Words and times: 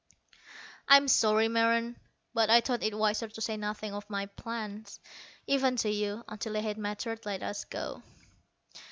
"I'm 0.87 1.07
sorry, 1.07 1.47
Meron, 1.47 1.95
but 2.33 2.49
I 2.49 2.61
thought 2.61 2.81
it 2.81 2.97
wiser 2.97 3.27
to 3.27 3.39
say 3.39 3.55
nothing 3.55 3.93
of 3.93 4.09
my 4.09 4.25
plans, 4.25 4.99
even 5.45 5.75
to 5.75 5.91
you, 5.91 6.23
until 6.27 6.53
they 6.53 6.63
had 6.63 6.79
matured. 6.79 7.23
Let 7.23 7.43
us 7.43 7.65
go." 7.65 8.01